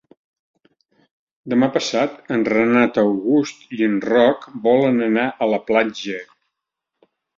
Demà 1.53 1.67
passat 1.75 2.15
en 2.37 2.45
Renat 2.53 2.97
August 3.03 3.67
i 3.79 3.83
en 3.89 3.99
Roc 4.13 4.49
volen 4.65 4.99
anar 5.11 5.27
a 5.47 5.51
la 5.57 5.61
platja. 5.69 6.19